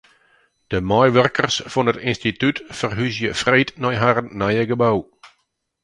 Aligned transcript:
De 0.71 0.79
meiwurkers 0.89 1.57
fan 1.71 1.89
it 1.91 2.01
ynstitút 2.09 2.57
ferhúzje 2.77 3.29
freed 3.41 3.69
nei 3.81 3.95
harren 4.01 4.27
nije 4.39 4.63
gebou. 4.71 4.99